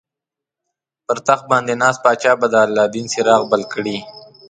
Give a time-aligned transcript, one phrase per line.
[1.05, 3.97] پر تخت باندې ناست پاچا به د الله دین څراغ بل کړي.